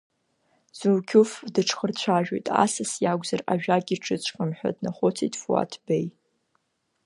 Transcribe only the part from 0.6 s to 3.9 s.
Зулқьуф дыҽхырцәажәоит, асас иакәзар, ажәак